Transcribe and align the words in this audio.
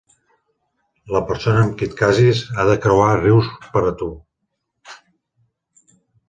La 1.15 1.19
persona 1.27 1.61
amb 1.65 1.75
qui 1.81 1.85
et 1.87 1.93
casis 1.99 2.41
ha 2.55 2.65
de 2.69 2.77
creuar 2.87 3.11
rius 3.19 3.51
per 3.77 3.85
a 3.91 3.93
tu! 4.01 4.09